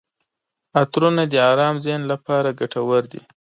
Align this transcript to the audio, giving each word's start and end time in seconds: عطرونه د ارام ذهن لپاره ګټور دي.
عطرونه 0.81 1.23
د 1.31 1.33
ارام 1.51 1.75
ذهن 1.85 2.01
لپاره 2.11 2.55
ګټور 2.59 3.03
دي. 3.11 3.21